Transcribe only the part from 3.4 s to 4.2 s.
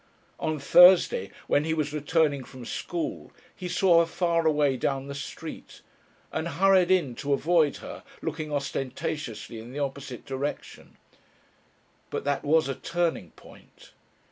he saw her